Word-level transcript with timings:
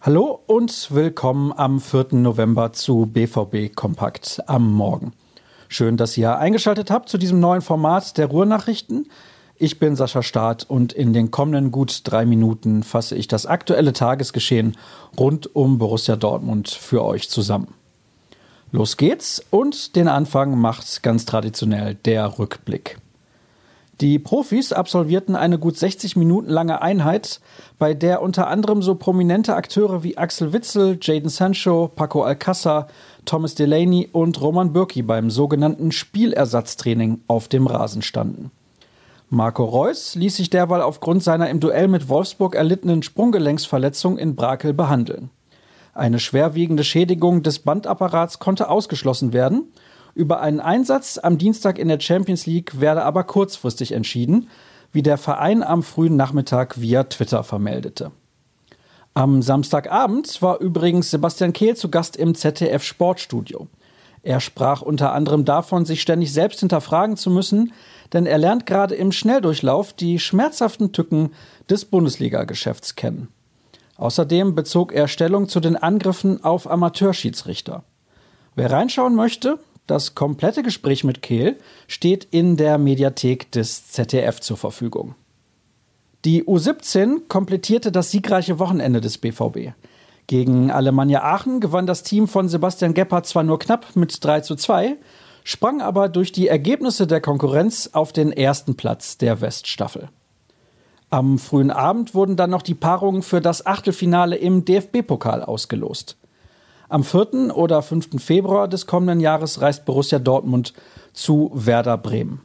Hallo 0.00 0.40
und 0.46 0.94
willkommen 0.94 1.52
am 1.52 1.80
4. 1.80 2.06
November 2.12 2.72
zu 2.72 3.04
BVB 3.06 3.74
Kompakt 3.74 4.42
am 4.46 4.72
Morgen. 4.72 5.12
Schön, 5.68 5.98
dass 5.98 6.16
ihr 6.16 6.38
eingeschaltet 6.38 6.90
habt 6.90 7.10
zu 7.10 7.18
diesem 7.18 7.38
neuen 7.38 7.60
Format 7.60 8.16
der 8.16 8.28
Ruhrnachrichten. 8.28 9.08
Ich 9.56 9.78
bin 9.78 9.94
Sascha 9.94 10.22
Staat 10.22 10.64
und 10.68 10.94
in 10.94 11.12
den 11.12 11.30
kommenden 11.30 11.70
gut 11.70 12.00
drei 12.04 12.24
Minuten 12.24 12.82
fasse 12.82 13.14
ich 13.14 13.28
das 13.28 13.44
aktuelle 13.44 13.92
Tagesgeschehen 13.92 14.76
rund 15.18 15.54
um 15.54 15.76
Borussia 15.76 16.16
Dortmund 16.16 16.70
für 16.70 17.04
euch 17.04 17.28
zusammen. 17.28 17.74
Los 18.72 18.96
geht's 18.96 19.44
und 19.50 19.96
den 19.96 20.08
Anfang 20.08 20.58
macht 20.58 21.02
ganz 21.02 21.26
traditionell 21.26 21.94
der 21.94 22.38
Rückblick. 22.38 22.98
Die 24.00 24.18
Profis 24.18 24.72
absolvierten 24.72 25.36
eine 25.36 25.58
gut 25.58 25.76
60 25.78 26.16
Minuten 26.16 26.50
lange 26.50 26.82
Einheit, 26.82 27.40
bei 27.78 27.94
der 27.94 28.22
unter 28.22 28.48
anderem 28.48 28.82
so 28.82 28.96
prominente 28.96 29.54
Akteure 29.54 30.02
wie 30.02 30.18
Axel 30.18 30.52
Witzel, 30.52 30.98
Jaden 31.00 31.28
Sancho, 31.28 31.92
Paco 31.94 32.24
Alcázar, 32.24 32.88
Thomas 33.24 33.54
Delaney 33.54 34.08
und 34.10 34.40
Roman 34.40 34.72
Bürki 34.72 35.02
beim 35.02 35.30
sogenannten 35.30 35.92
Spielersatztraining 35.92 37.20
auf 37.28 37.46
dem 37.46 37.68
Rasen 37.68 38.02
standen. 38.02 38.50
Marco 39.30 39.64
Reus 39.64 40.16
ließ 40.16 40.36
sich 40.36 40.50
derweil 40.50 40.82
aufgrund 40.82 41.22
seiner 41.22 41.48
im 41.48 41.60
Duell 41.60 41.88
mit 41.88 42.08
Wolfsburg 42.08 42.54
erlittenen 42.54 43.02
Sprunggelenksverletzung 43.02 44.18
in 44.18 44.34
Brakel 44.34 44.74
behandeln. 44.74 45.30
Eine 45.94 46.18
schwerwiegende 46.18 46.82
Schädigung 46.82 47.44
des 47.44 47.60
Bandapparats 47.60 48.40
konnte 48.40 48.68
ausgeschlossen 48.68 49.32
werden. 49.32 49.72
Über 50.14 50.40
einen 50.40 50.60
Einsatz 50.60 51.18
am 51.20 51.38
Dienstag 51.38 51.78
in 51.78 51.88
der 51.88 51.98
Champions 51.98 52.46
League 52.46 52.80
werde 52.80 53.02
aber 53.02 53.24
kurzfristig 53.24 53.92
entschieden, 53.92 54.48
wie 54.92 55.02
der 55.02 55.18
Verein 55.18 55.62
am 55.64 55.82
frühen 55.82 56.16
Nachmittag 56.16 56.80
via 56.80 57.04
Twitter 57.04 57.42
vermeldete. 57.42 58.12
Am 59.12 59.42
Samstagabend 59.42 60.40
war 60.40 60.60
übrigens 60.60 61.10
Sebastian 61.10 61.52
Kehl 61.52 61.76
zu 61.76 61.88
Gast 61.88 62.16
im 62.16 62.34
ZDF 62.34 62.82
Sportstudio. 62.82 63.68
Er 64.22 64.40
sprach 64.40 64.82
unter 64.82 65.12
anderem 65.12 65.44
davon, 65.44 65.84
sich 65.84 66.00
ständig 66.00 66.32
selbst 66.32 66.60
hinterfragen 66.60 67.16
zu 67.16 67.30
müssen, 67.30 67.72
denn 68.12 68.24
er 68.24 68.38
lernt 68.38 68.66
gerade 68.66 68.94
im 68.94 69.12
Schnelldurchlauf 69.12 69.92
die 69.92 70.18
schmerzhaften 70.18 70.92
Tücken 70.92 71.32
des 71.68 71.84
Bundesliga-Geschäfts 71.84 72.94
kennen. 72.96 73.28
Außerdem 73.96 74.54
bezog 74.54 74.92
er 74.92 75.08
Stellung 75.08 75.48
zu 75.48 75.60
den 75.60 75.76
Angriffen 75.76 76.42
auf 76.42 76.70
Amateurschiedsrichter. 76.70 77.84
Wer 78.54 78.70
reinschauen 78.70 79.14
möchte, 79.14 79.58
das 79.86 80.14
komplette 80.14 80.62
Gespräch 80.62 81.04
mit 81.04 81.22
Kehl 81.22 81.58
steht 81.86 82.26
in 82.30 82.56
der 82.56 82.78
Mediathek 82.78 83.50
des 83.52 83.88
ZDF 83.88 84.40
zur 84.40 84.56
Verfügung. 84.56 85.14
Die 86.24 86.44
U17 86.44 87.28
komplettierte 87.28 87.92
das 87.92 88.10
siegreiche 88.10 88.58
Wochenende 88.58 89.00
des 89.02 89.18
BVB. 89.18 89.74
Gegen 90.26 90.70
Alemannia 90.70 91.22
Aachen 91.22 91.60
gewann 91.60 91.86
das 91.86 92.02
Team 92.02 92.28
von 92.28 92.48
Sebastian 92.48 92.94
Gebhardt 92.94 93.26
zwar 93.26 93.42
nur 93.42 93.58
knapp 93.58 93.94
mit 93.94 94.24
3 94.24 94.40
zu 94.40 94.56
2, 94.56 94.96
sprang 95.44 95.82
aber 95.82 96.08
durch 96.08 96.32
die 96.32 96.48
Ergebnisse 96.48 97.06
der 97.06 97.20
Konkurrenz 97.20 97.90
auf 97.92 98.12
den 98.12 98.32
ersten 98.32 98.74
Platz 98.74 99.18
der 99.18 99.42
Weststaffel. 99.42 100.08
Am 101.10 101.38
frühen 101.38 101.70
Abend 101.70 102.14
wurden 102.14 102.36
dann 102.36 102.50
noch 102.50 102.62
die 102.62 102.74
Paarungen 102.74 103.22
für 103.22 103.42
das 103.42 103.66
Achtelfinale 103.66 104.36
im 104.36 104.64
DFB-Pokal 104.64 105.42
ausgelost. 105.42 106.16
Am 106.88 107.04
4. 107.04 107.56
oder 107.56 107.82
5. 107.82 108.22
Februar 108.22 108.68
des 108.68 108.86
kommenden 108.86 109.20
Jahres 109.20 109.60
reist 109.60 109.84
Borussia 109.84 110.18
Dortmund 110.18 110.74
zu 111.12 111.50
Werder 111.54 111.98
Bremen. 111.98 112.40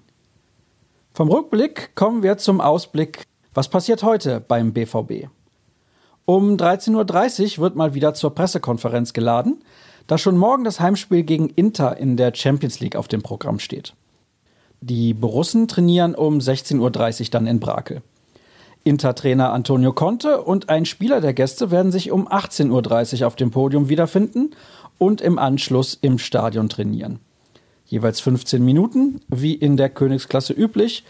Vom 1.14 1.30
Rückblick 1.30 1.96
kommen 1.96 2.24
wir 2.24 2.38
zum 2.38 2.62
Ausblick. 2.62 3.24
Was 3.54 3.68
passiert 3.68 4.04
heute 4.04 4.40
beim 4.40 4.74
BVB? 4.74 5.28
Um 6.26 6.58
13.30 6.58 7.58
Uhr 7.58 7.64
wird 7.64 7.76
mal 7.76 7.94
wieder 7.94 8.14
zur 8.14 8.36
Pressekonferenz 8.36 9.14
geladen 9.14 9.64
da 10.10 10.18
schon 10.18 10.38
morgen 10.38 10.64
das 10.64 10.80
Heimspiel 10.80 11.22
gegen 11.22 11.50
Inter 11.50 11.98
in 11.98 12.18
der 12.18 12.34
Champions 12.34 12.80
League 12.80 12.96
auf 12.96 13.08
dem 13.08 13.22
Programm 13.22 13.60
steht. 13.60 13.94
Die 14.82 15.14
Borussen 15.14 15.68
trainieren 15.68 16.16
um 16.16 16.40
16.30 16.40 16.80
Uhr 17.22 17.30
dann 17.30 17.46
in 17.46 17.60
Brakel. 17.60 18.02
Inter-Trainer 18.84 19.52
Antonio 19.52 19.94
Conte 19.94 20.42
und 20.42 20.70
ein 20.70 20.86
Spieler 20.86 21.22
der 21.22 21.34
Gäste 21.34 21.72
werden 21.72 21.92
sich 21.92 22.12
um 22.12 22.28
18.30 22.28 23.22
Uhr 23.22 23.28
auf 23.28 23.36
dem 23.36 23.52
Podium 23.52 23.90
wiederfinden 23.90 24.52
und 24.98 25.22
im 25.22 25.38
Anschluss 25.38 25.98
im 26.02 26.18
Stadion 26.18 26.70
trainieren. 26.70 27.20
Jeweils 27.86 28.20
15 28.20 28.64
Minuten, 28.64 29.22
wie 29.28 29.54
in 29.54 29.76
der 29.76 29.90
Königsklasse 29.90 30.54
üblich, 30.54 31.04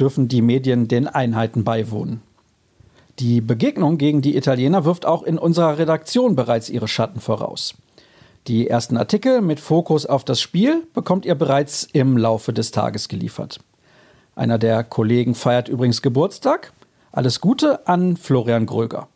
dürfen 0.00 0.28
die 0.28 0.42
Medien 0.42 0.88
den 0.88 1.06
Einheiten 1.06 1.64
beiwohnen. 1.64 2.22
Die 3.18 3.40
Begegnung 3.40 3.98
gegen 3.98 4.22
die 4.22 4.36
Italiener 4.36 4.84
wirft 4.84 5.04
auch 5.04 5.22
in 5.22 5.38
unserer 5.38 5.78
Redaktion 5.78 6.34
bereits 6.34 6.70
ihre 6.70 6.88
Schatten 6.88 7.20
voraus. 7.20 7.74
Die 8.48 8.68
ersten 8.68 8.96
Artikel 8.96 9.42
mit 9.42 9.60
Fokus 9.60 10.06
auf 10.06 10.24
das 10.24 10.40
Spiel 10.40 10.82
bekommt 10.94 11.24
ihr 11.26 11.34
bereits 11.34 11.86
im 11.92 12.16
Laufe 12.16 12.52
des 12.52 12.72
Tages 12.72 13.08
geliefert. 13.08 13.60
Einer 14.34 14.58
der 14.58 14.82
Kollegen 14.82 15.34
feiert 15.34 15.68
übrigens 15.68 16.02
Geburtstag. 16.02 16.72
Alles 17.12 17.40
Gute 17.42 17.86
an 17.86 18.16
Florian 18.16 18.64
Gröger. 18.64 19.08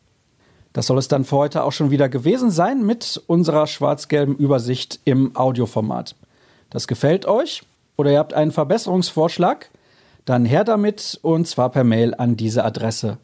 Das 0.75 0.87
soll 0.87 0.99
es 0.99 1.09
dann 1.09 1.25
für 1.25 1.37
heute 1.37 1.65
auch 1.65 1.73
schon 1.73 1.91
wieder 1.91 2.11
gewesen 2.11 2.51
sein 2.51 2.85
mit 2.85 3.23
unserer 3.27 3.67
schwarz-gelben 3.67 4.37
Übersicht 4.37 5.01
im 5.07 5.35
Audioformat. 5.35 6.15
Das 6.69 6.87
gefällt 6.87 7.25
euch 7.25 7.63
oder 7.97 8.13
ihr 8.13 8.19
habt 8.19 8.35
einen 8.35 8.53
Verbesserungsvorschlag? 8.53 9.71
Dann 10.27 10.45
her 10.45 10.65
damit 10.65 11.19
und 11.23 11.49
zwar 11.49 11.71
per 11.71 11.85
Mail 11.85 12.15
an 12.15 12.37
diese 12.37 12.63
Adresse 12.65 13.17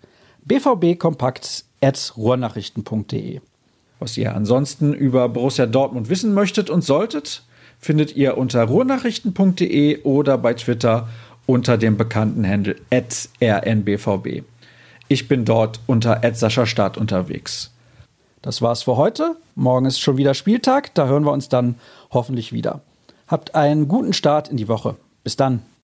bvbkompakt.ruhrnachrichten.de. 0.46 3.40
Was 3.98 4.16
ihr 4.16 4.34
ansonsten 4.34 4.94
über 4.94 5.28
Borussia 5.28 5.66
Dortmund 5.66 6.08
wissen 6.08 6.32
möchtet 6.32 6.70
und 6.70 6.82
solltet, 6.82 7.42
findet 7.78 8.16
ihr 8.16 8.38
unter 8.38 8.64
ruhrnachrichten.de 8.64 10.04
oder 10.04 10.38
bei 10.38 10.54
Twitter 10.54 11.08
unter 11.44 11.76
dem 11.76 11.98
bekannten 11.98 12.48
Handle 12.48 12.76
rnbvb. 12.90 14.44
Ich 15.12 15.28
bin 15.28 15.44
dort 15.44 15.78
unter 15.86 16.24
Start 16.64 16.96
unterwegs. 16.96 17.70
Das 18.40 18.62
war's 18.62 18.84
für 18.84 18.96
heute. 18.96 19.36
Morgen 19.54 19.84
ist 19.84 20.00
schon 20.00 20.16
wieder 20.16 20.32
Spieltag, 20.32 20.94
da 20.94 21.04
hören 21.04 21.26
wir 21.26 21.32
uns 21.32 21.50
dann 21.50 21.74
hoffentlich 22.12 22.54
wieder. 22.54 22.80
Habt 23.28 23.54
einen 23.54 23.88
guten 23.88 24.14
Start 24.14 24.48
in 24.48 24.56
die 24.56 24.68
Woche. 24.68 24.96
Bis 25.22 25.36
dann. 25.36 25.60